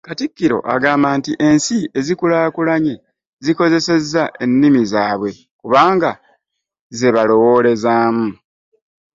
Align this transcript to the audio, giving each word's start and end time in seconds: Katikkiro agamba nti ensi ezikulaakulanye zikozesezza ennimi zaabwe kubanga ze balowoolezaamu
Katikkiro 0.07 0.57
agamba 0.73 1.07
nti 1.17 1.31
ensi 1.47 1.77
ezikulaakulanye 1.99 2.95
zikozesezza 3.43 4.23
ennimi 4.43 4.81
zaabwe 4.91 5.29
kubanga 5.59 6.11
ze 6.97 7.09
balowoolezaamu 7.15 8.27